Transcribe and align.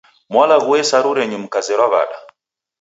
Mwalaghue 0.31 0.79
saru 0.89 1.09
renyu 1.17 1.37
mkazerwa 1.43 1.85
w'ada? 1.91 2.17